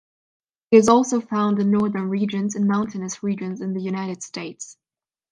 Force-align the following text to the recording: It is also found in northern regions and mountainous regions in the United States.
It 0.71 0.77
is 0.77 0.89
also 0.89 1.21
found 1.21 1.59
in 1.59 1.69
northern 1.69 2.09
regions 2.09 2.55
and 2.55 2.67
mountainous 2.67 3.21
regions 3.21 3.61
in 3.61 3.73
the 3.73 3.81
United 3.81 4.23
States. 4.23 4.75